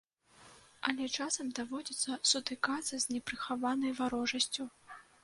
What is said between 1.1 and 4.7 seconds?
часам даводзіцца сутыкацца з непрыхаванай варожасцю.